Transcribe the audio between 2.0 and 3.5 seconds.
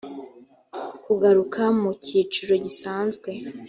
cyiciro gisanzwe